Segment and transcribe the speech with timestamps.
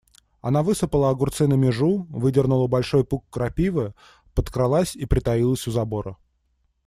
[0.41, 3.93] Она высыпала огурцы на межу, выдернула большой пук крапивы,
[4.33, 6.17] подкралась и притаилась у забора.